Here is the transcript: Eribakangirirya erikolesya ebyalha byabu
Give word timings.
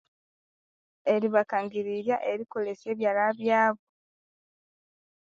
Eribakangirirya 1.13 2.15
erikolesya 2.31 2.87
ebyalha 2.93 3.27
byabu 3.39 3.83